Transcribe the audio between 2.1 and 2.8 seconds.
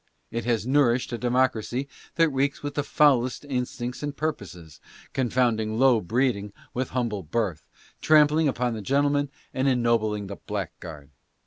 that reeks with